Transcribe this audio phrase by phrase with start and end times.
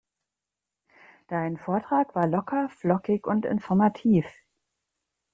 [1.27, 4.25] Dein Vortrag war locker, flockig und informativ.